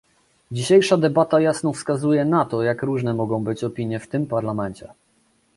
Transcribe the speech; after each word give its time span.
Dzisiejsza 0.51 0.97
debata 0.97 1.39
jasno 1.41 1.73
wskazuje 1.73 2.25
na 2.25 2.45
to, 2.45 2.63
jak 2.63 2.83
różne 2.83 3.13
mogą 3.13 3.43
być 3.43 3.63
opinie 3.63 3.99
w 3.99 4.07
tym 4.07 4.25
Parlamencie 4.27 4.93